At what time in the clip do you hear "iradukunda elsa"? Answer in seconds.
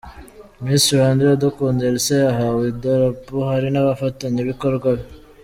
1.23-2.15